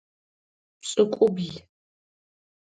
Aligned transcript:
Пшӏыкӏублы. 0.81 1.49